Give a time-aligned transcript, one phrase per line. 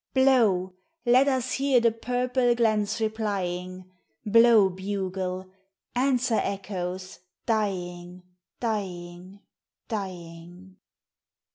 [0.15, 0.73] Blow,
[1.05, 3.85] let us hear the purple glens replying:
[4.25, 5.51] Blow, bugle;
[5.95, 8.23] answer, echoes, dying,
[8.59, 9.41] dying,
[9.87, 10.77] dying.